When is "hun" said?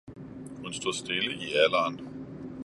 0.63-0.73